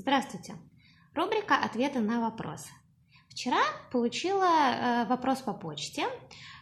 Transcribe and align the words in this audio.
Здравствуйте. 0.00 0.54
Рубрика 1.12 1.56
«Ответы 1.56 1.98
на 1.98 2.20
вопросы». 2.20 2.68
Вчера 3.30 3.58
получила 3.90 4.44
э, 4.44 5.06
вопрос 5.06 5.40
по 5.40 5.52
почте, 5.52 6.06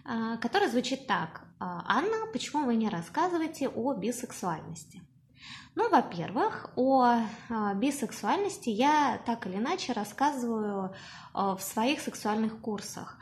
э, 0.07 0.39
который 0.41 0.69
звучит 0.69 1.07
так. 1.07 1.43
«Э, 1.61 1.65
Анна, 1.85 2.33
почему 2.33 2.65
вы 2.65 2.77
не 2.77 2.89
рассказываете 2.89 3.69
о 3.69 3.93
бисексуальности? 3.93 5.03
Ну, 5.75 5.91
во-первых, 5.91 6.71
о 6.77 7.25
бисексуальности 7.75 8.71
я 8.71 9.21
так 9.27 9.47
или 9.47 9.57
иначе 9.57 9.93
рассказываю 9.93 10.95
в 11.35 11.61
своих 11.61 12.01
сексуальных 12.01 12.59
курсах. 12.63 13.19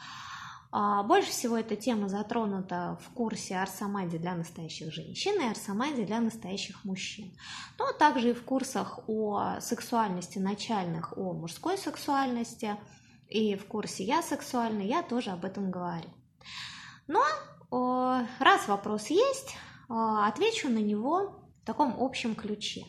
А, 0.76 1.04
больше 1.04 1.30
всего 1.30 1.56
эта 1.56 1.76
тема 1.76 2.08
затронута 2.08 2.98
в 3.00 3.10
курсе 3.10 3.58
Арсамади 3.58 4.18
для 4.18 4.34
настоящих 4.34 4.92
женщин 4.92 5.40
и 5.40 5.48
Арсамади 5.48 6.04
для 6.04 6.18
настоящих 6.18 6.84
мужчин. 6.84 7.32
Но 7.78 7.92
также 7.92 8.30
и 8.30 8.32
в 8.32 8.42
курсах 8.42 8.98
о 9.06 9.60
сексуальности 9.60 10.40
начальных, 10.40 11.16
о 11.16 11.32
мужской 11.32 11.78
сексуальности 11.78 12.76
и 13.28 13.54
в 13.54 13.66
курсе 13.66 14.02
«Я 14.02 14.20
сексуальный» 14.20 14.88
я 14.88 15.04
тоже 15.04 15.30
об 15.30 15.44
этом 15.44 15.70
говорю. 15.70 16.10
Но 17.06 17.22
раз 18.40 18.66
вопрос 18.66 19.10
есть, 19.10 19.56
отвечу 19.88 20.68
на 20.68 20.78
него 20.78 21.50
в 21.62 21.66
таком 21.66 21.94
общем 22.02 22.34
ключе. 22.34 22.84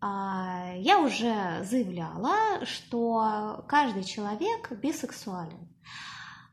А, 0.00 0.74
я 0.76 1.00
уже 1.00 1.64
заявляла, 1.64 2.64
что 2.66 3.64
каждый 3.66 4.04
человек 4.04 4.70
бисексуален 4.80 5.74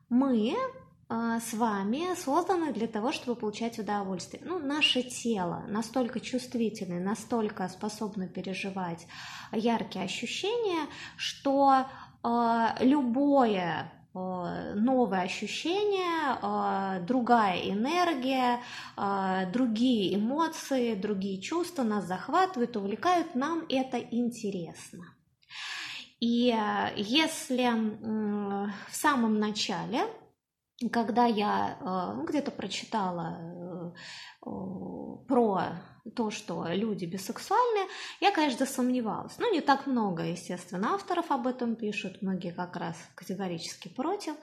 мы 0.10 0.56
а, 1.10 1.40
с 1.40 1.54
вами 1.54 2.16
созданы 2.16 2.74
для 2.74 2.88
того, 2.88 3.12
чтобы 3.12 3.40
получать 3.40 3.78
удовольствие. 3.78 4.42
Ну, 4.46 4.58
наше 4.58 5.04
тело 5.04 5.64
настолько 5.68 6.20
чувствительное, 6.20 7.00
настолько 7.00 7.68
способно 7.68 8.28
переживать 8.28 9.06
яркие 9.52 10.06
ощущения, 10.06 10.88
что 11.18 11.86
э, 12.24 12.68
любое 12.80 13.92
новое 14.16 15.22
ощущение, 15.22 16.38
э, 16.40 17.04
другая 17.04 17.60
энергия, 17.62 18.60
другие 19.52 20.16
эмоции, 20.16 20.94
другие 20.94 21.42
чувства 21.42 21.82
нас 21.82 22.06
захватывают, 22.06 22.78
увлекают, 22.78 23.34
нам 23.34 23.66
это 23.70 23.98
интересно. 23.98 25.14
И 26.24 26.56
э, 26.58 26.94
если 26.96 27.70
в 28.90 28.96
самом 28.96 29.40
начале, 29.40 30.04
когда 30.90 31.26
я 31.26 31.78
э, 31.82 32.16
ну, 32.16 32.24
где-то 32.26 32.50
прочитала 32.50 33.94
э, 34.46 34.48
про 35.28 35.64
то, 36.16 36.32
что 36.32 36.66
люди 36.70 37.04
бисексуальны, 37.04 37.90
я, 38.22 38.32
конечно, 38.32 38.66
сомневалась. 38.66 39.34
Ну, 39.38 39.52
не 39.52 39.60
так 39.60 39.86
много, 39.86 40.24
естественно, 40.24 40.94
авторов 40.94 41.30
об 41.30 41.46
этом 41.46 41.76
пишут, 41.76 42.22
многие 42.22 42.54
как 42.54 42.78
раз 42.78 42.96
категорически 43.16 43.90
против. 43.90 44.36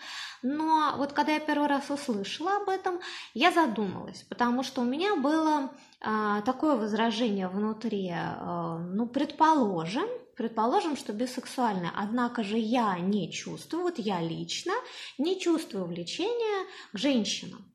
Но 0.43 0.93
вот 0.99 1.15
когда 1.15 1.33
я 1.33 1.41
первый 1.41 1.69
раз 1.69 1.89
услышала 1.89 2.59
об 2.59 2.69
этом, 2.69 3.01
я 3.33 3.53
задумалась, 3.53 4.23
потому 4.29 4.63
что 4.63 4.83
у 4.83 4.85
меня 4.85 5.17
было 5.17 5.71
а, 6.03 6.43
такое 6.43 6.77
возражение 6.77 7.49
внутри, 7.49 8.11
а, 8.13 8.77
ну, 8.79 9.07
предположим, 9.07 10.09
Предположим, 10.41 10.97
что 10.97 11.13
бисексуальная, 11.13 11.93
однако 11.95 12.43
же 12.43 12.57
я 12.57 12.99
не 12.99 13.31
чувствую, 13.31 13.83
вот 13.83 13.99
я 13.99 14.23
лично 14.23 14.73
не 15.19 15.39
чувствую 15.39 15.85
влечения 15.85 16.67
к 16.95 16.97
женщинам, 16.97 17.71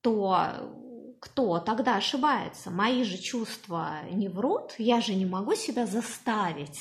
то 0.00 1.16
кто 1.20 1.58
тогда 1.58 1.96
ошибается? 1.96 2.70
Мои 2.70 3.02
же 3.02 3.18
чувства 3.18 4.04
не 4.12 4.28
врут, 4.28 4.76
я 4.78 5.00
же 5.00 5.16
не 5.16 5.26
могу 5.26 5.56
себя 5.56 5.86
заставить 5.86 6.78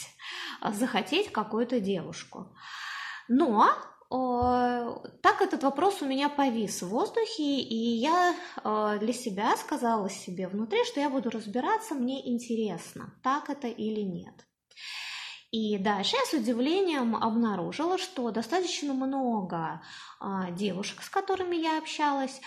захотеть 0.63 1.31
какую-то 1.31 1.79
девушку. 1.79 2.55
Но 3.27 3.71
так 5.23 5.41
этот 5.41 5.63
вопрос 5.63 6.03
у 6.03 6.05
меня 6.05 6.29
повис 6.29 6.83
в 6.83 6.89
воздухе, 6.89 7.59
и 7.59 7.75
я 7.75 8.35
для 8.99 9.13
себя 9.13 9.57
сказала 9.57 10.11
себе 10.11 10.47
внутри, 10.47 10.85
что 10.85 10.99
я 10.99 11.09
буду 11.09 11.31
разбираться, 11.31 11.95
мне 11.95 12.31
интересно, 12.31 13.15
так 13.23 13.49
это 13.49 13.67
или 13.67 14.01
нет. 14.01 14.35
И 15.51 15.77
дальше 15.77 16.17
я 16.17 16.25
с 16.25 16.33
удивлением 16.33 17.15
обнаружила, 17.15 17.97
что 17.97 18.31
достаточно 18.31 18.93
много 18.93 19.81
а, 20.19 20.51
девушек, 20.51 21.01
с 21.01 21.09
которыми 21.09 21.55
я 21.55 21.77
общалась, 21.77 22.41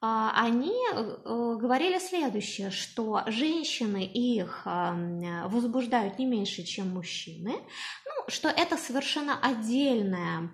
а, 0.00 0.32
они 0.36 0.72
э, 0.92 1.56
говорили 1.58 1.98
следующее, 1.98 2.70
что 2.70 3.22
женщины 3.26 4.04
их 4.04 4.66
возбуждают 4.66 6.18
не 6.18 6.26
меньше, 6.26 6.62
чем 6.62 6.90
мужчины, 6.90 7.52
ну, 7.52 8.24
что 8.28 8.48
это 8.48 8.76
совершенно 8.76 9.36
отдельное 9.40 10.50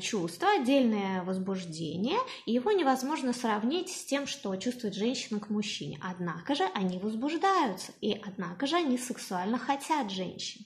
чувство, 0.00 0.48
отдельное 0.52 1.22
возбуждение, 1.22 2.18
и 2.44 2.52
его 2.52 2.72
невозможно 2.72 3.32
сравнить 3.32 3.88
с 3.88 4.04
тем, 4.04 4.26
что 4.26 4.54
чувствует 4.56 4.94
женщина 4.94 5.40
к 5.40 5.48
мужчине. 5.48 5.98
Однако 6.02 6.54
же 6.54 6.64
они 6.74 6.98
возбуждаются, 6.98 7.92
и 8.02 8.20
однако 8.22 8.66
же 8.66 8.76
они 8.76 8.98
сексуально 8.98 9.58
хотят 9.58 10.10
женщин. 10.10 10.64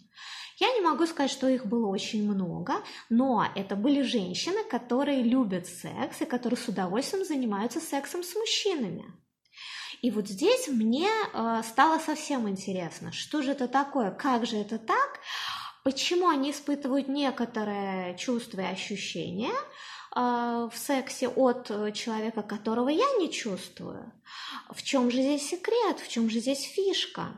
Я 0.61 0.75
не 0.75 0.83
могу 0.83 1.07
сказать, 1.07 1.31
что 1.31 1.49
их 1.49 1.65
было 1.65 1.87
очень 1.87 2.31
много, 2.31 2.75
но 3.09 3.47
это 3.57 3.77
были 3.77 4.03
женщины, 4.03 4.63
которые 4.63 5.23
любят 5.23 5.67
секс 5.67 6.21
и 6.21 6.27
которые 6.27 6.59
с 6.59 6.69
удовольствием 6.69 7.25
занимаются 7.25 7.81
сексом 7.81 8.23
с 8.23 8.35
мужчинами. 8.35 9.07
И 10.03 10.11
вот 10.11 10.29
здесь 10.29 10.69
мне 10.69 11.09
э, 11.09 11.63
стало 11.65 11.99
совсем 11.99 12.47
интересно, 12.47 13.11
что 13.11 13.41
же 13.41 13.53
это 13.53 13.69
такое, 13.69 14.11
как 14.11 14.47
же 14.47 14.59
это 14.59 14.79
так, 14.79 15.21
почему 15.83 16.29
они 16.29 16.51
испытывают 16.51 17.09
некоторые 17.09 18.17
чувства 18.19 18.61
и 18.61 18.65
ощущения 18.65 19.55
э, 20.15 20.69
в 20.71 20.77
сексе 20.77 21.29
от 21.29 21.69
человека, 21.95 22.43
которого 22.43 22.91
я 22.91 23.07
не 23.19 23.33
чувствую. 23.33 24.13
В 24.71 24.83
чем 24.83 25.11
же 25.11 25.23
здесь 25.23 25.49
секрет, 25.49 26.01
в 26.01 26.09
чем 26.09 26.29
же 26.29 26.41
здесь 26.41 26.65
фишка? 26.65 27.33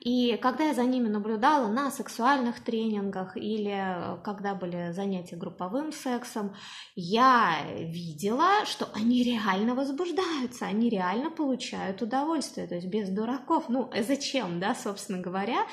И 0.00 0.36
когда 0.42 0.64
я 0.64 0.74
за 0.74 0.84
ними 0.84 1.08
наблюдала 1.08 1.68
на 1.68 1.90
сексуальных 1.90 2.60
тренингах 2.60 3.36
или 3.36 3.72
э, 3.72 4.22
когда 4.22 4.54
были 4.54 4.92
занятия 4.92 5.36
групповым 5.36 5.92
сексом, 5.92 6.54
я 6.94 7.58
видела, 7.78 8.64
что 8.66 8.88
они 8.94 9.22
реально 9.22 9.74
возбуждаются, 9.74 10.66
они 10.66 10.88
реально 10.88 11.30
получают 11.30 12.02
удовольствие, 12.02 12.66
то 12.66 12.74
есть 12.74 12.88
без 12.88 13.08
дураков. 13.08 13.68
Ну, 13.68 13.90
зачем, 14.00 14.60
да, 14.60 14.74
собственно 14.74 15.18
говоря, 15.18 15.66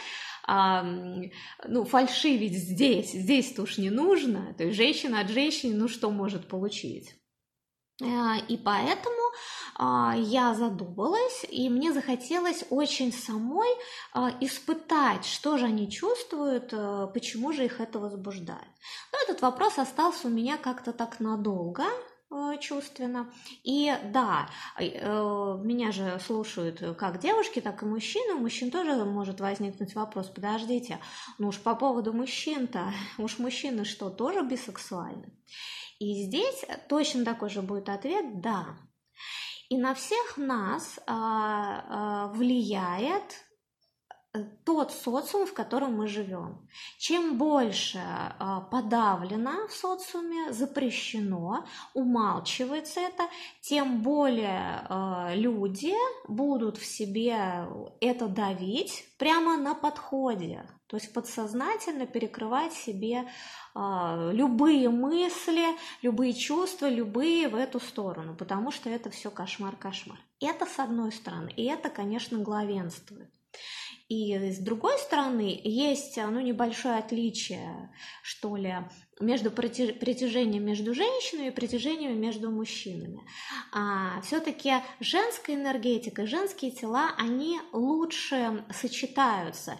а, 0.46 0.84
ну, 1.68 1.84
фальшивить 1.86 2.56
здесь, 2.56 3.12
здесь-то 3.12 3.64
уж 3.64 3.78
не 3.78 3.90
нужно, 3.90 4.54
то 4.58 4.64
есть 4.64 4.78
женщина 4.78 5.20
от 5.22 5.30
женщины, 5.30 5.76
ну, 5.76 5.88
что 5.88 6.10
может 6.10 6.48
получить? 6.48 7.16
Э, 8.02 8.38
и 8.48 8.58
поэтому 8.58 9.19
я 9.80 10.54
задумалась, 10.56 11.46
и 11.50 11.70
мне 11.70 11.94
захотелось 11.94 12.66
очень 12.70 13.14
самой 13.14 13.70
а, 14.14 14.30
испытать, 14.42 15.26
что 15.26 15.58
же 15.58 15.66
они 15.66 15.90
чувствуют, 15.90 16.74
э, 16.74 17.08
почему 17.14 17.54
же 17.54 17.64
их 17.64 17.80
это 17.80 17.98
возбуждает. 18.00 18.68
Но 19.14 19.20
этот 19.24 19.42
вопрос 19.42 19.78
остался 19.78 20.28
у 20.28 20.32
меня 20.32 20.58
как-то 20.58 20.92
так 20.92 21.22
надолго, 21.22 21.86
э, 22.30 22.58
чувственно. 22.60 23.32
И 23.64 23.94
да, 24.12 24.50
меня 24.78 25.94
же 25.94 26.20
слушают 26.26 26.98
как 26.98 27.20
девушки, 27.20 27.62
так 27.62 27.82
и 27.82 27.86
мужчины. 27.86 28.34
У 28.34 28.40
мужчин 28.40 28.72
тоже 28.72 29.06
может 29.06 29.40
возникнуть 29.40 29.96
вопрос, 29.96 30.28
подождите, 30.28 31.00
ну 31.38 31.48
уж 31.48 31.60
по 31.60 31.74
поводу 31.74 32.12
мужчин-то, 32.12 32.92
уж 33.18 33.40
мужчины 33.40 33.86
что, 33.86 34.10
тоже 34.10 34.42
бисексуальны? 34.42 35.32
И 36.00 36.26
здесь 36.26 36.66
точно 36.90 37.24
такой 37.24 37.50
же 37.50 37.62
будет 37.62 37.88
ответ 37.88 38.42
«да». 38.42 38.78
И 39.70 39.78
на 39.78 39.94
всех 39.94 40.38
нас 40.38 41.00
а, 41.06 41.84
а, 41.88 42.28
влияет 42.30 43.46
э, 44.34 44.44
тот 44.66 44.92
социум, 44.92 45.46
в 45.46 45.54
котором 45.54 45.94
мы 45.94 46.08
живем. 46.08 46.68
Чем 46.98 47.38
больше 47.38 48.00
а, 48.00 48.62
подавлено 48.62 49.68
в 49.68 49.72
социуме, 49.72 50.52
запрещено, 50.52 51.66
умалчивается 51.94 53.00
это, 53.00 53.30
тем 53.62 54.02
более 54.02 55.36
люди 55.36 55.94
будут 56.28 56.78
в 56.78 56.86
себе 56.86 57.68
это 58.02 58.28
давить 58.28 59.06
прямо 59.20 59.56
на 59.56 59.76
подходе. 59.76 60.68
То 60.90 60.98
есть 60.98 61.14
подсознательно 61.14 62.08
перекрывать 62.08 62.74
себе 62.74 63.30
э, 63.76 64.32
любые 64.34 64.90
мысли, 64.90 65.66
любые 66.02 66.34
чувства, 66.34 66.90
любые 66.90 67.48
в 67.48 67.56
эту 67.56 67.80
сторону, 67.80 68.36
потому 68.36 68.72
что 68.72 68.90
это 68.90 69.12
все 69.12 69.30
кошмар-кошмар. 69.30 70.20
Это 70.40 70.66
с 70.66 70.80
одной 70.80 71.12
стороны, 71.12 71.54
и 71.56 71.66
это, 71.66 71.90
конечно, 71.90 72.40
главенствует. 72.40 73.30
И 74.08 74.36
с 74.36 74.58
другой 74.58 74.98
стороны, 74.98 75.62
есть 75.64 76.18
ну, 76.18 76.40
небольшое 76.40 76.98
отличие, 76.98 77.94
что 78.24 78.56
ли, 78.56 78.76
между 79.20 79.52
притяжением 79.52 80.66
между 80.66 80.94
женщинами 80.94 81.48
и 81.48 81.52
притяжением 81.52 82.20
между 82.20 82.50
мужчинами. 82.52 83.22
А, 83.74 84.22
все-таки 84.22 84.76
женская 85.00 85.56
энергетика, 85.56 86.26
женские 86.26 86.72
тела, 86.72 87.12
они 87.18 87.60
лучше 87.74 88.64
сочетаются. 88.74 89.78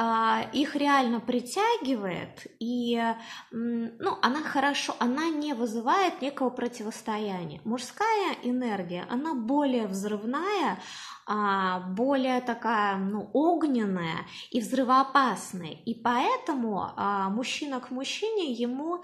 А, 0.00 0.48
их 0.52 0.76
реально 0.76 1.20
притягивает, 1.20 2.46
и 2.60 3.02
ну, 3.50 4.18
она 4.22 4.42
хорошо, 4.42 4.94
она 5.00 5.28
не 5.28 5.54
вызывает 5.54 6.22
некого 6.22 6.50
противостояния. 6.50 7.60
Мужская 7.64 8.36
энергия, 8.44 9.06
она 9.10 9.34
более 9.34 9.88
взрывная, 9.88 10.80
более 11.28 12.40
такая 12.40 12.96
ну, 12.96 13.30
огненная 13.32 14.26
и 14.50 14.60
взрывоопасная. 14.60 15.76
И 15.84 15.94
поэтому 15.94 16.92
а, 16.96 17.28
мужчина 17.28 17.80
к 17.80 17.90
мужчине 17.90 18.52
ему 18.52 19.02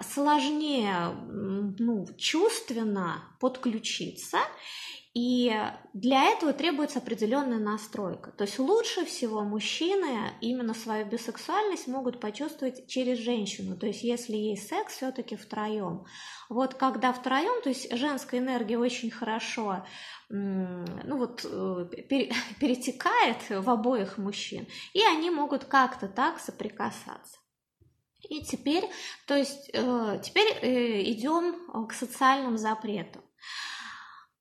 сложнее 0.00 1.14
ну, 1.78 2.06
чувственно 2.16 3.22
подключиться. 3.40 4.38
И 5.14 5.52
для 5.92 6.24
этого 6.24 6.54
требуется 6.54 6.98
определенная 6.98 7.58
настройка. 7.58 8.30
То 8.30 8.44
есть 8.44 8.58
лучше 8.58 9.04
всего 9.04 9.42
мужчины 9.42 10.30
именно 10.40 10.72
свою 10.72 11.04
бисексуальность 11.04 11.86
могут 11.86 12.18
почувствовать 12.18 12.86
через 12.88 13.18
женщину. 13.18 13.76
То 13.76 13.86
есть 13.86 14.02
если 14.02 14.36
есть 14.36 14.68
секс, 14.68 14.94
все-таки 14.94 15.36
втроем. 15.36 16.06
Вот 16.48 16.74
когда 16.74 17.12
втроем, 17.12 17.62
то 17.62 17.68
есть 17.68 17.94
женская 17.94 18.38
энергия 18.38 18.78
очень 18.78 19.10
хорошо 19.10 19.84
ну 20.32 21.18
вот, 21.18 21.44
э, 21.44 21.86
перетекает 22.58 23.36
в 23.50 23.68
обоих 23.68 24.16
мужчин, 24.16 24.66
и 24.94 25.02
они 25.04 25.30
могут 25.30 25.64
как-то 25.64 26.08
так 26.08 26.40
соприкасаться. 26.40 27.38
И 28.28 28.42
теперь, 28.42 28.84
то 29.26 29.34
есть, 29.34 29.70
э, 29.74 30.20
теперь 30.24 30.56
э, 30.62 31.02
идем 31.10 31.86
к 31.86 31.92
социальным 31.92 32.56
запретам. 32.56 33.22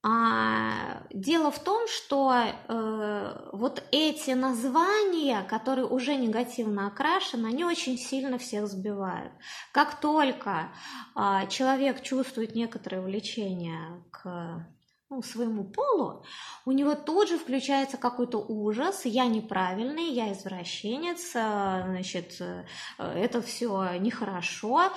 А, 0.04 1.04
дело 1.12 1.52
в 1.52 1.60
том, 1.64 1.88
что 1.88 2.34
э, 2.34 3.50
вот 3.54 3.84
эти 3.92 4.32
названия, 4.32 5.44
которые 5.44 5.86
уже 5.86 6.16
негативно 6.16 6.88
окрашены, 6.88 7.48
они 7.48 7.64
очень 7.64 7.98
сильно 7.98 8.40
всех 8.40 8.68
сбивают. 8.68 9.32
Как 9.72 10.00
только 10.00 10.72
э, 11.16 11.48
человек 11.50 12.02
чувствует 12.02 12.56
некоторое 12.56 13.02
влечение 13.02 14.04
к 14.10 14.66
ну, 15.12 15.22
своему 15.22 15.66
полу, 15.66 16.24
у 16.66 16.72
него 16.72 16.96
тут 16.96 17.28
же 17.28 17.38
включается 17.38 17.98
какой-то 17.98 18.38
ужас, 18.38 19.02
я 19.04 19.26
неправильный, 19.26 20.10
я 20.10 20.32
извращенец, 20.32 21.36
э, 21.36 21.84
значит, 21.86 22.38
э, 22.40 22.64
это 22.98 23.42
все 23.42 23.98
нехорошо, 24.00 24.86
э, 24.86 24.92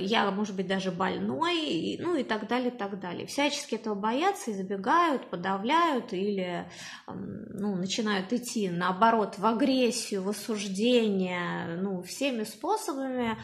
я, 0.00 0.28
может 0.32 0.56
быть, 0.56 0.66
даже 0.66 0.90
больной, 0.90 1.96
ну 2.00 2.16
и 2.16 2.24
так 2.24 2.48
далее, 2.48 2.72
и 2.72 2.76
так 2.76 2.98
далее. 2.98 3.28
Всячески 3.28 3.76
этого 3.76 3.94
боятся, 3.94 4.50
избегают, 4.50 5.30
подавляют 5.30 6.12
или 6.12 6.68
ну, 7.06 7.76
начинают 7.76 8.32
идти, 8.32 8.68
наоборот, 8.68 9.38
в 9.38 9.46
агрессию, 9.46 10.24
в 10.24 10.30
осуждение, 10.30 11.76
ну, 11.80 12.02
всеми 12.02 12.42
способами, 12.42 13.38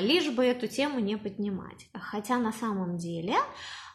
лишь 0.00 0.28
бы 0.28 0.44
эту 0.44 0.66
тему 0.66 0.98
не 0.98 1.16
поднимать. 1.16 1.88
Хотя 1.94 2.36
на 2.36 2.52
самом 2.52 2.98
деле 2.98 3.36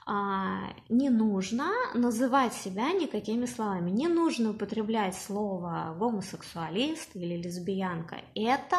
не 0.05 1.09
нужно 1.09 1.71
называть 1.93 2.53
себя 2.53 2.91
никакими 2.91 3.45
словами. 3.45 3.89
Не 3.89 4.07
нужно 4.07 4.51
употреблять 4.51 5.15
слово 5.15 5.95
гомосексуалист 5.97 7.15
или 7.15 7.37
лесбиянка. 7.41 8.21
Это 8.35 8.77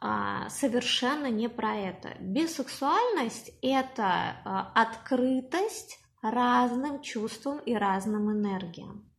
а, 0.00 0.48
совершенно 0.50 1.26
не 1.30 1.48
про 1.48 1.74
это. 1.74 2.16
Бисексуальность– 2.20 3.50
это 3.62 4.36
а, 4.44 4.72
открытость 4.74 5.98
разным 6.22 7.00
чувствам 7.02 7.58
и 7.58 7.74
разным 7.74 8.30
энергиям. 8.30 9.10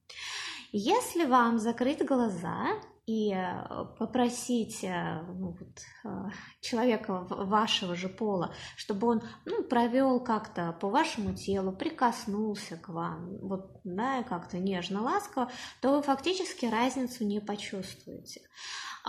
Если 0.71 1.25
вам 1.25 1.59
закрыть 1.59 2.05
глаза 2.05 2.79
и 3.07 3.33
э, 3.33 3.85
попросить 3.97 4.83
э, 4.83 5.23
ну, 5.29 5.55
вот, 5.57 5.79
э, 6.03 6.29
человека 6.59 7.25
вашего 7.29 7.95
же 7.95 8.09
пола, 8.09 8.53
чтобы 8.75 9.07
он 9.07 9.21
ну, 9.45 9.63
провел 9.63 10.19
как-то 10.19 10.73
по 10.73 10.89
вашему 10.89 11.33
телу, 11.33 11.71
прикоснулся 11.71 12.75
к 12.75 12.89
вам, 12.89 13.37
вот, 13.37 13.79
да, 13.85 14.23
как-то 14.23 14.59
нежно, 14.59 15.01
ласково, 15.01 15.49
то 15.81 15.95
вы 15.95 16.03
фактически 16.03 16.65
разницу 16.65 17.23
не 17.23 17.39
почувствуете. 17.39 18.41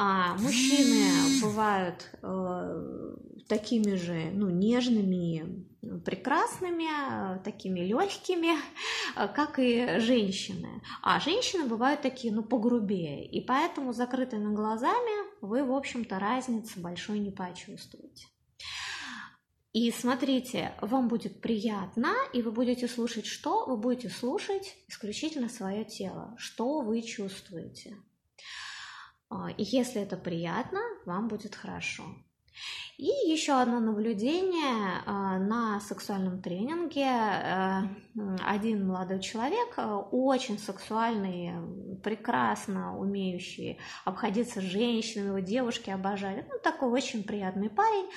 А 0.00 0.36
мужчины 0.38 1.40
бывают 1.42 2.08
э, 2.22 3.16
такими 3.48 3.96
же, 3.96 4.30
ну, 4.32 4.48
нежными, 4.48 5.66
прекрасными, 6.04 6.86
э, 6.86 7.40
такими 7.42 7.80
легкими, 7.80 8.52
э, 9.16 9.28
как 9.34 9.58
и 9.58 9.98
женщины. 9.98 10.82
А 11.02 11.18
женщины 11.18 11.64
бывают 11.64 12.00
такие, 12.00 12.32
ну, 12.32 12.44
погрубее. 12.44 13.26
И 13.26 13.40
поэтому 13.44 13.92
закрытыми 13.92 14.54
глазами 14.54 15.28
вы, 15.40 15.64
в 15.64 15.72
общем-то, 15.72 16.20
разницы 16.20 16.78
большой 16.78 17.18
не 17.18 17.32
почувствуете. 17.32 18.28
И 19.72 19.90
смотрите, 19.90 20.74
вам 20.80 21.08
будет 21.08 21.40
приятно, 21.40 22.14
и 22.32 22.40
вы 22.42 22.52
будете 22.52 22.86
слушать 22.86 23.26
что? 23.26 23.66
Вы 23.66 23.76
будете 23.76 24.10
слушать 24.10 24.76
исключительно 24.86 25.48
свое 25.48 25.84
тело, 25.84 26.36
что 26.38 26.82
вы 26.82 27.02
чувствуете. 27.02 27.96
А, 29.30 29.50
и 29.50 29.62
если 29.62 30.02
это 30.02 30.16
приятно, 30.16 30.80
вам 31.04 31.28
будет 31.28 31.54
хорошо. 31.54 32.04
И 32.98 33.06
еще 33.30 33.52
одно 33.52 33.78
наблюдение 33.78 35.02
а, 35.06 35.38
на 35.38 35.78
сексуальном 35.78 36.42
тренинге. 36.42 37.06
Э, 37.06 37.82
один 38.44 38.88
молодой 38.88 39.20
человек, 39.20 39.74
э, 39.76 39.86
очень 40.10 40.58
сексуальный, 40.58 41.52
прекрасно 42.02 42.98
умеющий 42.98 43.78
обходиться 44.04 44.60
с 44.60 44.64
женщинами, 44.64 45.28
его 45.28 45.38
девушки 45.38 45.90
обожали. 45.90 46.44
Ну, 46.50 46.58
такой 46.60 46.90
очень 46.90 47.22
приятный 47.22 47.70
парень. 47.70 48.10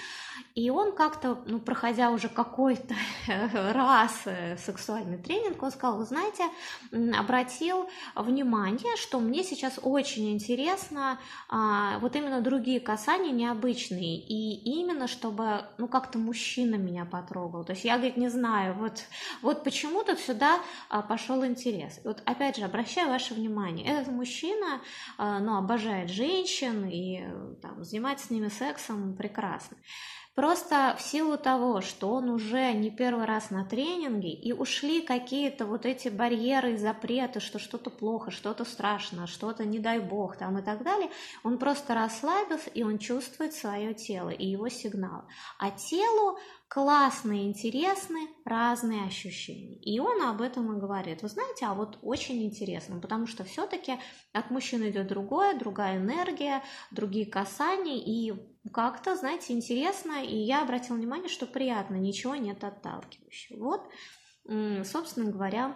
И 0.55 0.71
он 0.71 0.93
как-то, 0.93 1.43
ну, 1.45 1.59
проходя 1.59 2.09
уже 2.09 2.27
какой-то 2.27 2.95
раз 3.53 4.21
э, 4.25 4.57
сексуальный 4.57 5.19
тренинг, 5.19 5.61
он 5.61 5.69
сказал, 5.69 5.99
вы 5.99 6.05
знаете, 6.05 6.45
обратил 6.91 7.87
внимание, 8.15 8.97
что 8.97 9.19
мне 9.19 9.43
сейчас 9.43 9.79
очень 9.83 10.31
интересно 10.31 11.19
а, 11.49 11.99
вот 11.99 12.15
именно 12.15 12.41
другие 12.41 12.79
касания 12.79 13.31
необычные. 13.31 14.17
И 14.17 14.70
именно, 14.79 15.07
чтобы, 15.07 15.65
ну, 15.77 15.87
как-то 15.87 16.17
мужчина 16.17 16.75
меня 16.75 17.05
потрогал. 17.05 17.63
То 17.63 17.73
есть 17.73 17.85
я, 17.85 17.97
говорит, 17.97 18.17
не 18.17 18.29
знаю, 18.29 18.73
вот, 18.75 19.03
вот 19.41 19.63
почему-то 19.63 20.15
сюда 20.15 20.59
а, 20.89 21.01
пошел 21.01 21.45
интерес. 21.45 21.99
Вот 22.03 22.21
опять 22.25 22.57
же, 22.57 22.63
обращаю 22.63 23.09
ваше 23.09 23.33
внимание, 23.33 23.87
этот 23.87 24.13
мужчина, 24.13 24.81
а, 25.17 25.39
ну, 25.39 25.57
обожает 25.57 26.09
женщин 26.09 26.85
и 26.85 27.23
там, 27.61 27.83
занимается 27.83 28.27
с 28.27 28.29
ними 28.29 28.47
сексом 28.49 29.15
прекрасно. 29.15 29.77
Просто 30.41 30.95
в 30.97 31.01
силу 31.03 31.37
того, 31.37 31.81
что 31.81 32.13
он 32.13 32.27
уже 32.31 32.71
не 32.71 32.89
первый 32.89 33.25
раз 33.25 33.51
на 33.51 33.63
тренинге, 33.63 34.31
и 34.31 34.51
ушли 34.53 35.01
какие-то 35.01 35.67
вот 35.67 35.85
эти 35.85 36.07
барьеры 36.07 36.73
и 36.73 36.77
запреты, 36.77 37.39
что 37.39 37.59
что-то 37.59 37.91
плохо, 37.91 38.31
что-то 38.31 38.65
страшно, 38.65 39.27
что-то 39.27 39.65
не 39.65 39.77
дай 39.77 39.99
бог 39.99 40.37
там 40.37 40.57
и 40.57 40.63
так 40.63 40.81
далее, 40.83 41.11
он 41.43 41.59
просто 41.59 41.93
расслабился, 41.93 42.71
и 42.71 42.81
он 42.81 42.97
чувствует 42.97 43.53
свое 43.53 43.93
тело 43.93 44.31
и 44.31 44.47
его 44.47 44.67
сигнал. 44.67 45.25
А 45.59 45.69
телу 45.69 46.39
классные, 46.73 47.49
интересные, 47.49 48.29
разные 48.45 49.03
ощущения. 49.03 49.75
И 49.81 49.99
он 49.99 50.21
об 50.21 50.41
этом 50.41 50.71
и 50.71 50.79
говорит. 50.79 51.21
Вы 51.21 51.27
знаете, 51.27 51.65
а 51.65 51.73
вот 51.73 51.99
очень 52.01 52.41
интересно, 52.45 52.97
потому 53.01 53.27
что 53.27 53.43
все-таки 53.43 53.99
от 54.31 54.51
мужчин 54.51 54.89
идет 54.89 55.07
другое, 55.07 55.59
другая 55.59 55.97
энергия, 55.97 56.63
другие 56.91 57.25
касания, 57.25 57.97
и 57.97 58.33
как-то, 58.71 59.17
знаете, 59.17 59.51
интересно, 59.51 60.23
и 60.23 60.37
я 60.37 60.61
обратила 60.61 60.95
внимание, 60.95 61.27
что 61.27 61.45
приятно, 61.45 61.95
ничего 61.95 62.35
нет 62.35 62.63
отталкивающего. 62.63 63.57
Вот, 63.61 64.87
собственно 64.87 65.29
говоря, 65.29 65.75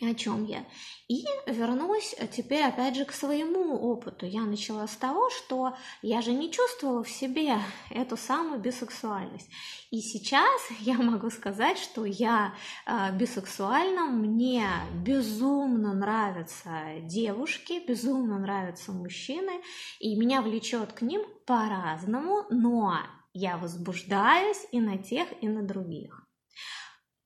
о 0.00 0.14
чем 0.14 0.44
я. 0.44 0.64
И 1.08 1.24
вернусь 1.46 2.14
теперь 2.32 2.64
опять 2.64 2.96
же 2.96 3.04
к 3.04 3.12
своему 3.12 3.74
опыту. 3.74 4.26
Я 4.26 4.42
начала 4.42 4.86
с 4.86 4.96
того, 4.96 5.28
что 5.30 5.76
я 6.00 6.22
же 6.22 6.32
не 6.32 6.50
чувствовала 6.50 7.04
в 7.04 7.10
себе 7.10 7.56
эту 7.90 8.16
самую 8.16 8.60
бисексуальность. 8.60 9.50
И 9.90 10.00
сейчас 10.00 10.60
я 10.80 10.94
могу 10.94 11.30
сказать, 11.30 11.78
что 11.78 12.04
я 12.04 12.54
э, 12.86 13.16
бисексуальна, 13.16 14.06
мне 14.06 14.66
безумно 15.04 15.92
нравятся 15.92 16.70
девушки, 17.02 17.82
безумно 17.86 18.38
нравятся 18.38 18.92
мужчины, 18.92 19.60
и 20.00 20.16
меня 20.16 20.42
влечет 20.42 20.92
к 20.92 21.02
ним 21.02 21.22
по-разному, 21.46 22.46
но 22.50 22.98
я 23.34 23.56
возбуждаюсь 23.56 24.66
и 24.72 24.80
на 24.80 24.98
тех, 24.98 25.28
и 25.42 25.48
на 25.48 25.62
других. 25.62 26.21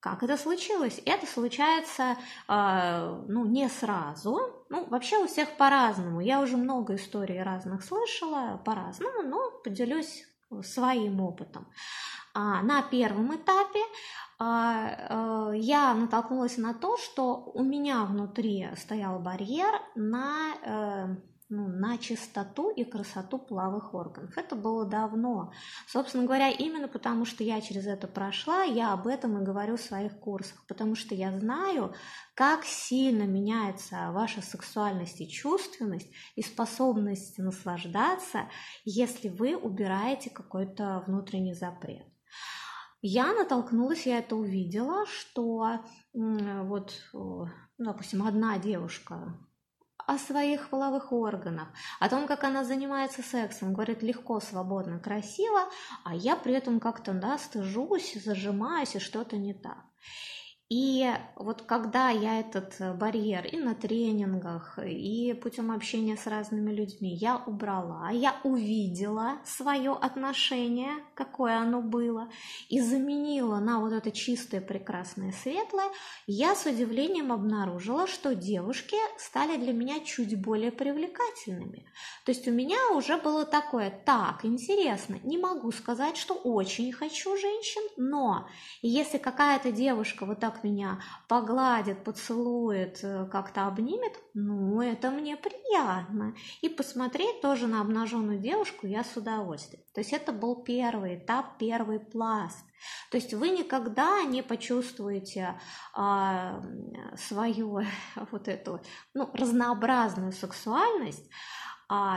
Как 0.00 0.22
это 0.22 0.36
случилось? 0.36 1.00
Это 1.04 1.26
случается, 1.26 2.16
э, 2.48 3.24
ну, 3.28 3.44
не 3.46 3.68
сразу. 3.68 4.64
Ну, 4.68 4.86
вообще 4.86 5.18
у 5.18 5.26
всех 5.26 5.56
по-разному. 5.56 6.20
Я 6.20 6.40
уже 6.40 6.56
много 6.56 6.94
историй 6.94 7.42
разных 7.42 7.82
слышала, 7.82 8.60
по-разному, 8.64 9.22
но 9.22 9.50
поделюсь 9.64 10.24
своим 10.62 11.20
опытом. 11.20 11.66
А, 12.34 12.62
на 12.62 12.82
первом 12.82 13.34
этапе 13.34 13.80
а, 14.38 15.52
э, 15.52 15.56
я 15.56 15.94
натолкнулась 15.94 16.58
на 16.58 16.74
то, 16.74 16.98
что 16.98 17.36
у 17.54 17.64
меня 17.64 18.04
внутри 18.04 18.68
стоял 18.76 19.18
барьер 19.18 19.80
на 19.94 20.52
э, 20.62 21.16
ну, 21.48 21.68
на 21.68 21.96
чистоту 21.98 22.70
и 22.70 22.82
красоту 22.84 23.38
половых 23.38 23.94
органов. 23.94 24.36
Это 24.36 24.56
было 24.56 24.84
давно. 24.84 25.52
Собственно 25.86 26.24
говоря, 26.24 26.50
именно 26.50 26.88
потому 26.88 27.24
что 27.24 27.44
я 27.44 27.60
через 27.60 27.86
это 27.86 28.08
прошла, 28.08 28.64
я 28.64 28.92
об 28.92 29.06
этом 29.06 29.40
и 29.40 29.44
говорю 29.44 29.76
в 29.76 29.80
своих 29.80 30.18
курсах, 30.18 30.64
потому 30.66 30.96
что 30.96 31.14
я 31.14 31.30
знаю, 31.38 31.94
как 32.34 32.64
сильно 32.64 33.22
меняется 33.22 34.10
ваша 34.10 34.42
сексуальность 34.42 35.20
и 35.20 35.28
чувственность 35.28 36.10
и 36.34 36.42
способность 36.42 37.38
наслаждаться, 37.38 38.50
если 38.84 39.28
вы 39.28 39.56
убираете 39.56 40.30
какой-то 40.30 41.04
внутренний 41.06 41.54
запрет. 41.54 42.06
Я 43.02 43.32
натолкнулась, 43.32 44.04
я 44.06 44.18
это 44.18 44.34
увидела, 44.34 45.06
что 45.06 45.78
вот, 46.12 46.92
допустим, 47.78 48.26
одна 48.26 48.58
девушка 48.58 49.38
о 50.06 50.18
своих 50.18 50.70
половых 50.70 51.12
органах, 51.12 51.68
о 52.00 52.08
том, 52.08 52.26
как 52.26 52.44
она 52.44 52.64
занимается 52.64 53.22
сексом, 53.22 53.75
говорит 53.75 54.02
легко, 54.02 54.40
свободно, 54.40 54.98
красиво, 54.98 55.68
а 56.04 56.14
я 56.14 56.36
при 56.36 56.54
этом 56.54 56.80
как-то, 56.80 57.12
да, 57.12 57.38
стыжусь, 57.38 58.14
зажимаюсь, 58.14 58.94
и 58.94 59.00
что-то 59.00 59.36
не 59.36 59.52
так. 59.52 59.84
И 60.68 61.08
вот 61.37 61.62
когда 61.62 62.11
я 62.11 62.40
этот 62.40 62.75
э, 62.80 62.92
барьер 62.92 63.46
и 63.46 63.56
на 63.56 63.76
тренингах, 63.76 64.80
и 64.85 65.32
путем 65.40 65.70
общения 65.70 66.16
с 66.16 66.26
разными 66.26 66.73
людьми 66.73 67.14
я 67.14 67.37
убрала, 67.37 68.11
я 68.11 68.35
увидела 68.42 69.38
свое 69.44 69.92
отношение, 69.92 70.90
какое 71.14 71.58
оно 71.58 71.82
было, 71.82 72.28
и 72.68 72.80
заменила 72.80 73.61
на 73.61 73.78
вот 73.78 73.92
это 73.92 74.11
чистое, 74.11 74.61
прекрасное, 74.61 75.30
светлое, 75.30 75.88
я 76.26 76.56
с 76.56 76.66
удивлением 76.66 77.30
обнаружила, 77.30 78.08
что 78.08 78.35
девушки 78.35 78.96
стали 79.18 79.58
для 79.58 79.73
меня 79.73 80.00
чуть 80.00 80.40
более 80.40 80.73
привлекательными. 80.73 81.87
То 82.25 82.32
есть 82.32 82.49
у 82.49 82.50
меня 82.50 82.90
уже 82.92 83.18
было 83.18 83.44
такое, 83.44 83.90
так, 84.04 84.44
интересно, 84.44 85.20
не 85.23 85.38
могу 85.38 85.70
сказать, 85.70 86.16
что 86.16 86.35
очень 86.35 86.90
хочу 86.90 87.37
женщин, 87.37 87.82
но 87.96 88.49
если 88.82 89.18
какая-то 89.18 89.70
девушка 89.70 90.26
вот 90.26 90.40
так 90.40 90.55
так 90.56 90.64
меня 90.64 91.00
погладит, 91.28 92.04
поцелует, 92.04 93.00
э, 93.02 93.26
как-то 93.30 93.66
обнимет, 93.66 94.18
ну, 94.34 94.80
это 94.80 95.10
мне 95.10 95.36
приятно. 95.36 96.34
И 96.62 96.68
посмотреть 96.68 97.40
тоже 97.40 97.66
на 97.66 97.80
обнаженную 97.80 98.38
девушку 98.38 98.86
я 98.86 99.04
с 99.04 99.16
удовольствием. 99.16 99.82
То 99.94 100.00
есть 100.00 100.12
это 100.12 100.32
был 100.32 100.62
первый 100.62 101.16
этап, 101.16 101.58
первый 101.58 102.00
пласт. 102.00 102.64
То 103.10 103.16
есть 103.16 103.34
вы 103.34 103.50
никогда 103.50 104.22
не 104.22 104.42
почувствуете 104.42 105.58
а, 105.94 106.62
свою 107.16 107.80
вот 108.30 108.48
эту 108.48 108.80
ну, 109.14 109.30
разнообразную 109.32 110.32
сексуальность, 110.32 111.28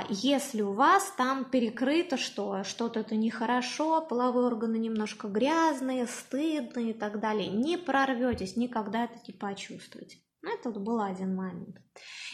если 0.09 0.61
у 0.61 0.73
вас 0.73 1.13
там 1.15 1.45
перекрыто, 1.45 2.17
что 2.17 2.63
что-то 2.63 3.01
это 3.01 3.15
нехорошо, 3.15 4.01
половые 4.01 4.47
органы 4.47 4.77
немножко 4.77 5.27
грязные, 5.27 6.07
стыдные 6.07 6.91
и 6.91 6.93
так 6.93 7.19
далее, 7.19 7.47
не 7.47 7.77
прорветесь, 7.77 8.57
никогда 8.57 9.03
это 9.05 9.19
не 9.27 9.33
почувствуете. 9.33 10.17
Ну, 10.41 10.53
это 10.53 10.69
вот 10.69 10.79
был 10.81 11.01
один 11.01 11.35
момент. 11.35 11.75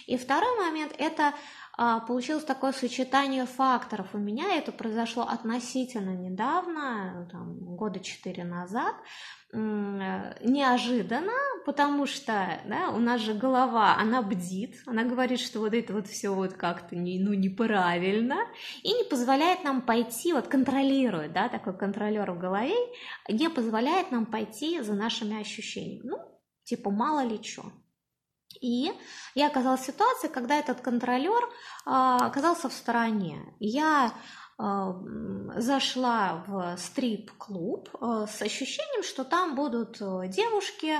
И 0.06 0.18
второй 0.18 0.58
момент– 0.60 0.94
это 1.00 1.34
а, 1.78 2.00
получилось 2.02 2.44
такое 2.44 2.72
сочетание 2.72 3.46
факторов. 3.46 4.14
У 4.14 4.20
меня 4.20 4.56
это 4.56 4.72
произошло 4.72 5.24
относительно 5.24 6.12
недавно, 6.12 7.28
там, 7.32 7.58
года 7.76 8.00
четыре 8.00 8.44
назад, 8.44 8.96
неожиданно, 9.52 11.34
потому 11.66 12.06
что 12.06 12.60
да, 12.66 12.90
у 12.90 12.98
нас 13.00 13.22
же 13.22 13.34
голова, 13.34 13.98
она 13.98 14.22
бдит, 14.22 14.76
она 14.86 15.04
говорит, 15.04 15.40
что 15.40 15.60
вот 15.60 15.74
это 15.74 15.94
вот 15.94 16.08
все 16.08 16.30
вот 16.30 16.54
как-то 16.54 16.96
не, 16.96 17.20
ну, 17.20 17.34
неправильно, 17.34 18.38
и 18.84 18.94
не 18.94 19.04
позволяет 19.06 19.64
нам 19.64 19.82
пойти, 19.82 20.34
вот 20.34 20.48
контролирует, 20.48 21.34
да, 21.34 21.50
такой 21.50 21.78
контролер 21.78 22.32
в 22.32 22.40
голове, 22.40 22.76
не 23.30 23.50
позволяет 23.50 24.12
нам 24.12 24.26
пойти 24.26 24.82
за 24.82 24.94
нашими 24.94 25.40
ощущениями. 25.40 26.02
Ну, 26.04 26.18
типа, 26.64 26.92
мало 26.92 27.24
ли 27.26 27.42
что. 27.42 27.72
И 28.62 28.92
я 29.34 29.48
оказалась 29.48 29.82
в 29.82 29.86
ситуации, 29.86 30.28
когда 30.28 30.56
этот 30.56 30.82
контролер 30.82 31.42
а, 31.86 32.18
оказался 32.26 32.70
в 32.70 32.74
стороне. 32.74 33.40
Я 33.60 34.12
зашла 34.58 36.44
в 36.48 36.78
стрип-клуб 36.78 37.90
а, 38.00 38.26
с 38.26 38.42
ощущением, 38.42 39.04
что 39.04 39.26
там 39.26 39.54
будут 39.54 39.98
э, 40.00 40.28
девушки 40.30 40.94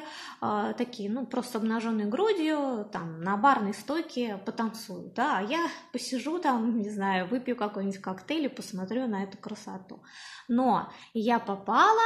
такие, 0.78 1.10
ну, 1.10 1.26
просто 1.26 1.58
обнаженной 1.58 2.06
грудью, 2.06 2.88
там, 2.92 3.22
на 3.22 3.38
барной 3.38 3.74
стойке 3.74 4.38
потанцуют, 4.46 5.14
да, 5.14 5.38
а 5.38 5.42
я 5.42 5.68
посижу 5.94 6.40
там, 6.40 6.80
не 6.82 6.90
знаю, 6.90 7.28
выпью 7.28 7.56
какой-нибудь 7.56 8.02
коктейль 8.02 8.46
и 8.46 8.50
посмотрю 8.50 9.08
на 9.08 9.24
эту 9.24 9.38
красоту. 9.38 10.04
Но 10.48 10.92
я 11.14 11.40
попала 11.40 12.04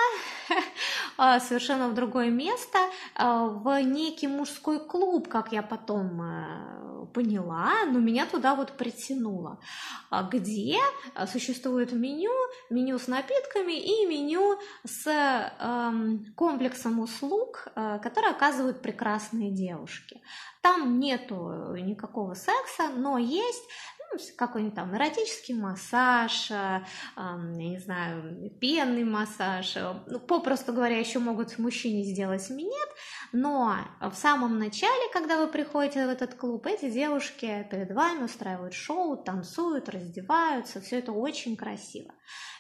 совершенно 1.40 1.90
в 1.90 1.96
другое 1.96 2.30
место, 2.30 2.78
в 3.18 3.82
некий 3.82 4.28
мужской 4.28 4.80
клуб, 4.80 5.28
как 5.28 5.52
я 5.52 5.62
потом 5.62 6.22
э, 6.22 6.99
поняла, 7.06 7.86
но 7.86 8.00
меня 8.00 8.26
туда 8.26 8.56
вот 8.56 8.78
притянуло, 8.78 9.60
где 10.32 10.78
существует 11.28 11.94
меню, 11.94 12.34
меню 12.70 12.98
с 13.00 13.08
напитками 13.08 13.74
и 13.74 14.06
меню 14.06 14.60
с 14.86 15.08
э, 15.08 16.32
комплексом 16.36 17.00
услуг, 17.00 17.68
э, 17.76 18.00
которые 18.02 18.32
оказывают 18.32 18.82
прекрасные 18.82 19.52
девушки. 19.52 20.22
Там 20.62 21.00
нету 21.00 21.76
никакого 21.76 22.34
секса, 22.34 22.90
но 22.90 23.18
есть 23.18 23.64
какой-нибудь 24.36 24.76
там 24.76 24.96
эротический 24.96 25.56
массаж, 25.56 26.52
э, 26.52 26.84
я 27.16 27.36
не 27.46 27.80
знаю, 27.80 28.52
пенный 28.60 29.04
массаж, 29.04 29.76
э, 29.78 29.94
ну, 30.08 30.20
попросту 30.20 30.74
говоря, 30.74 30.98
еще 30.98 31.20
могут 31.20 31.58
мужчине 31.58 32.04
сделать 32.04 32.50
минет, 32.50 32.90
но 33.32 33.78
в 34.02 34.16
самом 34.16 34.60
начале, 34.60 35.12
когда 35.14 35.38
вы 35.38 35.48
приходите 35.48 36.06
в 36.06 36.10
этот 36.10 36.36
клуб, 36.36 36.66
эти 36.66 36.90
девушки 36.90 37.68
перед 37.70 37.92
вами 37.92 38.24
устраивают 38.24 38.74
шоу, 38.74 39.18
танцуют, 39.18 39.90
раздеваются, 39.90 40.82
все 40.82 41.00
это 41.00 41.12
очень 41.12 41.56
красиво. 41.56 42.14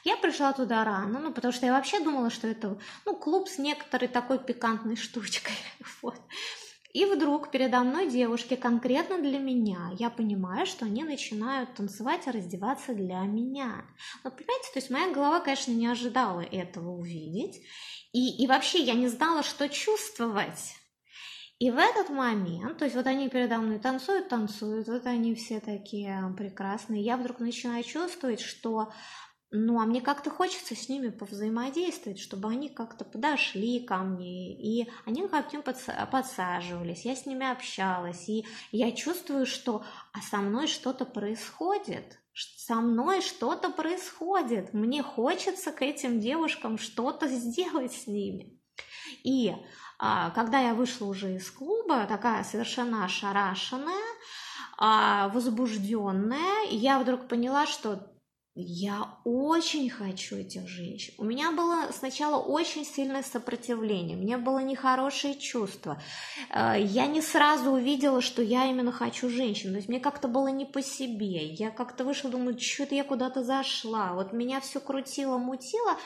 Я 0.03 0.15
пришла 0.18 0.53
туда 0.53 0.84
рано, 0.84 1.20
ну, 1.20 1.34
потому 1.34 1.51
что 1.51 1.65
я 1.65 1.74
вообще 1.74 2.00
думала, 2.00 2.29
что 2.29 2.48
это, 2.48 2.79
ну, 3.06 3.15
клуб 3.15 3.50
с 3.50 3.58
некоторой 3.58 4.08
такой 4.08 4.39
пикантной 4.39 4.96
штучкой, 4.96 5.56
вот. 6.01 6.20
И 7.00 7.06
вдруг 7.06 7.50
передо 7.50 7.79
мной 7.79 8.10
девушки 8.10 8.58
конкретно 8.58 9.20
для 9.20 9.39
меня. 9.39 9.89
Я 9.98 10.10
понимаю, 10.10 10.65
что 10.65 10.84
они 10.84 11.06
начинают 11.06 11.74
танцевать 11.75 12.27
и 12.27 12.32
раздеваться 12.32 12.94
для 12.94 13.20
меня. 13.20 13.86
Но 14.25 14.32
понимаете, 14.32 14.70
то 14.74 14.79
есть 14.79 14.89
моя 14.89 15.10
голова, 15.13 15.39
конечно, 15.39 15.72
не 15.72 15.88
ожидала 15.88 16.41
этого 16.41 16.89
увидеть. 16.89 17.62
И, 18.12 18.44
и 18.44 18.48
вообще 18.48 18.79
я 18.79 18.96
не 18.96 19.08
знала, 19.08 19.44
что 19.44 19.70
чувствовать. 19.70 20.75
И 21.58 21.72
в 21.72 21.77
этот 21.77 22.10
момент, 22.10 22.79
то 22.79 22.84
есть 22.84 22.98
вот 22.98 23.08
они 23.08 23.29
передо 23.29 23.60
мной 23.60 23.79
танцуют, 23.79 24.27
танцуют, 24.27 24.89
вот 24.89 25.06
они 25.06 25.36
все 25.36 25.62
такие 25.62 26.34
прекрасные, 26.38 27.01
я 27.01 27.15
вдруг 27.15 27.39
начинаю 27.39 27.86
чувствовать, 27.86 28.41
что 28.41 28.91
ну, 29.51 29.79
а 29.79 29.86
мне 29.86 30.01
как-то 30.01 30.29
хочется 30.29 30.75
с 30.75 30.89
ними 30.89 31.10
повзаимодействовать, 31.10 32.20
чтобы 32.20 32.50
они 32.50 32.70
как-то 32.70 33.03
подошли 33.03 33.79
ко 33.79 33.98
мне, 33.98 34.53
и 34.53 34.88
они 35.06 35.24
мне 35.24 35.62
подсаживались, 35.62 37.06
я 37.06 37.15
с 37.15 37.25
ними 37.25 37.50
общалась, 37.50 38.29
и 38.29 38.46
я 38.72 38.91
чувствую, 38.91 39.48
что 39.48 39.84
а 40.13 40.22
со 40.22 40.38
мной 40.38 40.68
что-то 40.68 41.06
происходит, 41.06 42.20
со 42.34 42.75
мной 42.75 43.22
что-то 43.22 43.72
происходит, 43.72 44.74
мне 44.74 45.01
хочется 45.01 45.72
к 45.72 45.82
этим 45.82 46.20
девушкам 46.20 46.77
что-то 46.77 47.27
сделать 47.27 47.94
с 47.94 48.06
ними. 48.06 48.60
И 49.24 49.56
а, 49.98 50.29
когда 50.29 50.60
я 50.60 50.75
вышла 50.75 51.08
уже 51.08 51.36
из 51.36 51.50
клуба, 51.50 52.06
такая 52.06 52.44
совершенно 52.44 53.03
ошарашенная, 53.03 53.96
а, 54.77 55.29
возбужденная, 55.29 56.68
я 56.70 57.00
вдруг 57.00 57.27
поняла, 57.27 57.65
что 57.65 58.09
я 58.62 59.08
очень 59.24 59.89
хочу 59.89 60.38
этих 60.38 60.68
женщин. 60.68 61.13
У 61.18 61.24
меня 61.24 61.51
было 61.51 61.92
сначала 61.92 62.42
очень 62.42 62.86
сильное 62.86 63.24
сопротивление, 63.24 64.18
мне 64.18 64.38
было 64.38 64.60
нехорошее 64.60 65.36
чувство. 65.36 66.01
Э, 66.50 66.75
я 66.78 67.08
не 67.08 67.22
сразу 67.22 67.72
увидела, 67.72 68.22
что 68.22 68.42
я 68.42 68.66
именно 68.66 68.92
хочу 68.92 69.30
женщин. 69.30 69.72
То 69.72 69.78
есть 69.78 69.89
мне 69.89 70.00
как-то 70.00 70.28
было 70.28 70.48
не 70.48 70.66
по 70.66 70.82
себе. 70.82 71.48
Я 71.48 71.72
как-то 71.72 72.04
вышла, 72.04 72.30
думаю, 72.30 72.60
что-то 72.60 72.96
я 72.96 73.04
куда-то 73.04 73.44
зашла. 73.44 74.13
Вот 74.13 74.34
меня 74.34 74.60
все 74.60 74.80
крутило, 74.80 75.38
мутило. 75.38 75.98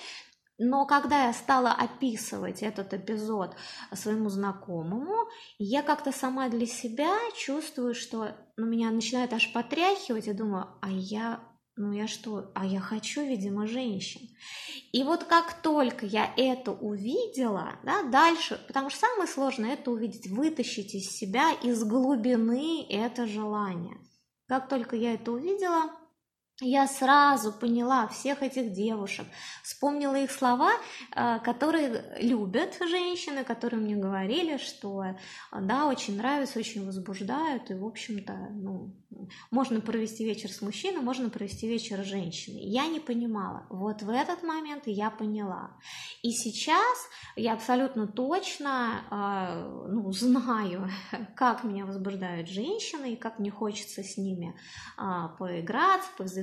Но 0.60 0.86
когда 0.86 1.26
я 1.26 1.34
стала 1.34 1.72
описывать 1.72 2.62
этот 2.62 2.94
эпизод 2.94 3.56
своему 3.94 4.30
знакомому, 4.30 5.28
я 5.58 5.82
как-то 5.82 6.12
сама 6.12 6.48
для 6.50 6.68
себя 6.68 7.18
чувствую, 7.36 7.96
что 7.96 8.36
ну, 8.56 8.68
меня 8.68 8.92
начинает 8.92 9.34
аж 9.34 9.52
потряхивать, 9.52 10.28
и 10.28 10.34
думаю, 10.34 10.68
а 10.82 10.90
я 10.90 11.40
ну 11.76 11.92
я 11.92 12.08
что, 12.08 12.52
а 12.54 12.66
я 12.66 12.80
хочу, 12.80 13.26
видимо, 13.26 13.66
женщин. 13.66 14.22
И 14.92 15.04
вот 15.04 15.24
как 15.24 15.62
только 15.62 16.06
я 16.06 16.32
это 16.38 16.72
увидела, 16.72 17.80
да, 17.84 18.04
дальше, 18.04 18.62
потому 18.68 18.90
что 18.90 19.00
самое 19.00 19.28
сложное 19.28 19.74
это 19.74 19.92
увидеть, 19.92 20.28
вытащить 20.28 20.94
из 20.94 21.10
себя, 21.10 21.52
из 21.52 21.84
глубины 21.84 22.86
это 22.90 23.26
желание. 23.26 23.98
Как 24.48 24.70
только 24.70 24.96
я 24.96 25.14
это 25.16 25.32
увидела, 25.32 25.90
я 26.62 26.88
сразу 26.88 27.52
поняла 27.52 28.08
всех 28.08 28.44
этих 28.44 28.72
девушек, 28.72 29.26
вспомнила 29.64 30.16
их 30.16 30.32
слова, 30.32 30.72
э, 31.16 31.40
которые 31.40 32.16
любят 32.20 32.78
женщины, 32.80 33.44
которые 33.44 33.82
мне 33.82 33.96
говорили, 33.96 34.58
что 34.58 35.04
да, 35.52 35.88
очень 35.88 36.18
нравится, 36.18 36.60
очень 36.60 36.86
возбуждают, 36.86 37.72
и, 37.72 37.76
в 37.76 37.86
общем-то, 37.86 38.34
ну, 38.52 38.94
можно 39.52 39.82
провести 39.82 40.26
вечер 40.26 40.52
с 40.52 40.62
мужчиной, 40.62 41.02
можно 41.02 41.30
провести 41.30 41.68
вечер 41.68 42.04
с 42.04 42.08
женщиной. 42.08 42.62
Я 42.62 42.88
не 42.88 43.00
понимала. 43.00 43.66
Вот 43.70 44.02
в 44.02 44.10
этот 44.10 44.44
момент 44.44 44.84
я 44.86 45.10
поняла. 45.10 45.72
И 46.22 46.32
сейчас 46.32 46.98
я 47.36 47.54
абсолютно 47.54 48.08
точно 48.08 49.02
э, 49.10 49.90
ну, 49.90 50.12
знаю, 50.12 50.90
как 51.36 51.64
меня 51.64 51.86
возбуждают 51.86 52.50
женщины 52.50 53.14
и 53.14 53.18
как 53.18 53.40
мне 53.40 53.52
хочется 53.52 54.04
с 54.04 54.18
ними 54.18 54.56
э, 54.98 55.02
поиграться, 55.38 56.10
повзаимодействовать. 56.18 56.43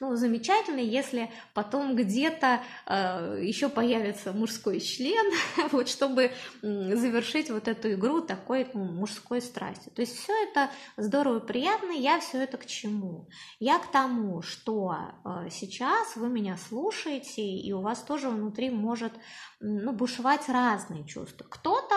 Ну, 0.00 0.16
замечательно, 0.16 0.80
если 0.80 1.30
потом 1.54 1.96
где-то 1.96 2.60
э, 2.86 3.40
еще 3.42 3.68
появится 3.68 4.32
мужской 4.32 4.80
член, 4.80 5.32
вот, 5.72 5.88
чтобы 5.88 6.32
завершить 6.60 7.50
вот 7.50 7.68
эту 7.68 7.92
игру 7.92 8.20
такой 8.20 8.66
ну, 8.74 8.84
мужской 8.84 9.40
страстью. 9.40 9.92
То 9.92 10.02
есть 10.02 10.16
все 10.16 10.32
это 10.44 10.70
здорово, 10.96 11.40
приятно 11.40 11.68
приятно, 11.68 11.92
я 11.92 12.20
все 12.20 12.42
это 12.42 12.56
к 12.56 12.66
чему? 12.66 13.28
Я 13.58 13.78
к 13.78 13.90
тому, 13.90 14.42
что 14.42 14.94
э, 15.24 15.48
сейчас 15.50 16.16
вы 16.16 16.28
меня 16.28 16.56
слушаете, 16.56 17.42
и 17.42 17.72
у 17.72 17.80
вас 17.80 18.02
тоже 18.02 18.28
внутри 18.28 18.70
может 18.70 19.12
ну, 19.60 19.92
бушевать 19.92 20.48
разные 20.48 21.04
чувства. 21.04 21.44
Кто-то 21.48 21.87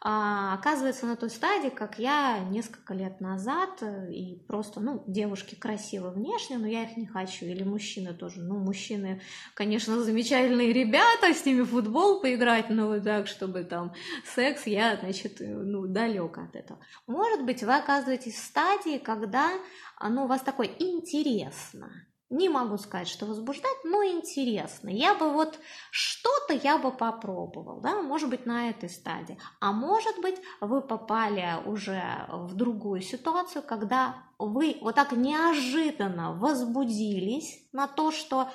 а, 0.00 0.54
оказывается 0.54 1.06
на 1.06 1.16
той 1.16 1.30
стадии, 1.30 1.68
как 1.68 1.98
я 1.98 2.38
несколько 2.38 2.94
лет 2.94 3.20
назад, 3.20 3.82
э, 3.82 4.12
и 4.12 4.36
просто, 4.46 4.80
ну, 4.80 5.04
девушки 5.06 5.54
красивы 5.54 6.10
внешне, 6.10 6.58
но 6.58 6.66
я 6.66 6.84
их 6.84 6.96
не 6.96 7.06
хочу, 7.06 7.44
или 7.44 7.62
мужчины 7.62 8.14
тоже. 8.14 8.40
Ну, 8.40 8.58
мужчины, 8.58 9.20
конечно, 9.54 10.00
замечательные 10.04 10.72
ребята, 10.72 11.34
с 11.34 11.44
ними 11.44 11.62
футбол 11.62 12.20
поиграть, 12.20 12.70
но 12.70 12.88
вот 12.88 13.04
так, 13.04 13.26
чтобы 13.26 13.64
там 13.64 13.92
секс, 14.24 14.66
я, 14.66 14.96
значит, 14.96 15.40
э, 15.40 15.46
ну, 15.46 15.86
далек 15.86 16.38
от 16.38 16.56
этого. 16.56 16.80
Может 17.06 17.44
быть, 17.44 17.62
вы 17.62 17.76
оказываетесь 17.76 18.34
в 18.34 18.44
стадии, 18.44 18.98
когда 18.98 19.50
оно 19.96 20.24
у 20.24 20.26
вас 20.26 20.40
такое 20.40 20.70
интересно, 20.78 21.90
не 22.30 22.48
могу 22.48 22.78
сказать, 22.78 23.08
что 23.08 23.26
возбуждать, 23.26 23.84
но 23.84 24.04
интересно. 24.04 24.88
Я 24.88 25.14
бы 25.14 25.30
вот 25.30 25.58
что-то 25.90 26.54
я 26.54 26.78
бы 26.78 26.92
попробовал, 26.92 27.80
да, 27.80 28.00
может 28.00 28.30
быть, 28.30 28.46
на 28.46 28.70
этой 28.70 28.88
стадии. 28.88 29.38
А 29.60 29.72
может 29.72 30.20
быть, 30.20 30.40
вы 30.60 30.80
попали 30.80 31.56
уже 31.66 32.02
в 32.28 32.54
другую 32.54 33.02
ситуацию, 33.02 33.62
когда 33.62 34.29
вы 34.46 34.76
вот 34.80 34.94
так 34.94 35.12
неожиданно 35.12 36.32
возбудились 36.32 37.60
на 37.72 37.86
то, 37.86 38.10
что 38.10 38.48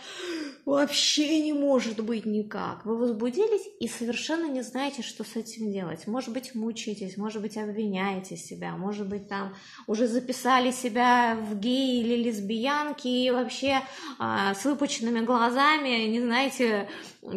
вообще 0.65 1.41
не 1.41 1.53
может 1.53 2.03
быть 2.03 2.25
никак. 2.25 2.85
Вы 2.85 2.97
возбудились 2.97 3.67
и 3.79 3.87
совершенно 3.87 4.47
не 4.47 4.61
знаете, 4.61 5.01
что 5.03 5.23
с 5.23 5.35
этим 5.35 5.71
делать. 5.71 6.07
Может 6.07 6.33
быть, 6.33 6.53
мучаетесь, 6.55 7.17
может 7.17 7.41
быть, 7.41 7.57
обвиняете 7.57 8.35
себя, 8.35 8.75
может 8.75 9.07
быть, 9.07 9.29
там 9.29 9.55
уже 9.87 10.07
записали 10.07 10.71
себя 10.71 11.35
в 11.35 11.57
геи 11.59 12.01
или 12.01 12.23
лесбиянки 12.23 13.07
и 13.07 13.31
вообще 13.31 13.81
а, 14.19 14.53
с 14.53 14.65
выпученными 14.65 15.19
глазами 15.19 16.05
не 16.07 16.21
знаете, 16.21 16.89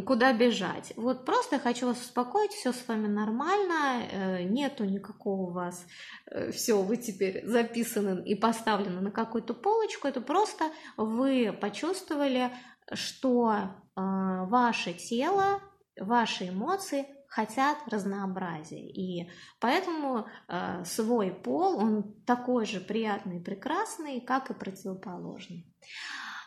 куда 0.07 0.33
бежать. 0.33 0.93
Вот 0.97 1.25
просто 1.25 1.59
хочу 1.59 1.87
вас 1.87 2.01
успокоить, 2.01 2.53
все 2.53 2.73
с 2.73 2.89
вами 2.89 3.07
нормально, 3.07 4.03
э, 4.11 4.43
нету 4.43 4.85
никакого 4.85 5.51
у 5.51 5.53
вас, 5.53 5.87
э, 6.31 6.51
все, 6.53 6.83
вы 6.83 6.97
теперь 6.97 7.47
записаны 7.47 8.23
и 8.25 8.35
поставлены 8.35 9.01
на 9.01 9.11
какую-то 9.11 9.55
полочку, 9.55 10.09
это 10.09 10.21
просто 10.21 10.71
вы 10.97 11.57
почувствовали, 11.61 12.51
что 12.93 13.53
э, 13.53 13.67
ваше 13.97 14.93
тело, 14.95 15.61
ваши 15.99 16.49
эмоции 16.49 17.07
хотят 17.29 17.79
разнообразия. 17.87 18.89
И 18.89 19.31
поэтому 19.61 20.27
э, 20.49 20.85
свой 20.85 21.31
пол, 21.31 21.79
он 21.79 22.15
такой 22.25 22.67
же 22.67 22.81
приятный 22.81 23.39
и 23.39 23.45
прекрасный, 23.45 24.21
как 24.21 24.51
и 24.51 24.55
противоположный. 24.55 25.67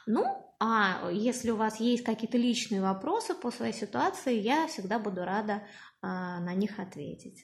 Ну, 0.05 0.25
а 0.59 1.09
если 1.11 1.51
у 1.51 1.55
вас 1.55 1.79
есть 1.79 2.03
какие-то 2.03 2.37
личные 2.37 2.81
вопросы 2.81 3.33
по 3.33 3.51
своей 3.51 3.73
ситуации, 3.73 4.37
я 4.37 4.67
всегда 4.67 4.99
буду 4.99 5.23
рада 5.23 5.63
а, 6.01 6.39
на 6.39 6.53
них 6.53 6.79
ответить. 6.79 7.39